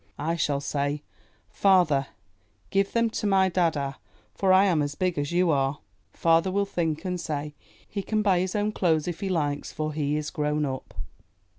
[0.17, 1.03] I shall say,
[1.51, 2.07] "Father,
[2.71, 3.97] give them to my dada,
[4.33, 5.77] for I am as big as you are."
[6.11, 7.53] Father will think and say,
[7.87, 10.95] "He can buy his own clothes if he likes, for he is grown up."